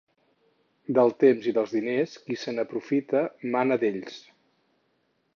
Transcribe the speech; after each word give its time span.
Del 0.97 1.11
temps 1.23 1.49
i 1.49 1.51
dels 1.57 1.75
diners, 1.75 2.15
qui 2.23 2.37
se 2.43 2.53
n'aprofita 2.59 3.21
mana 3.57 3.77
d'ells. 3.83 4.17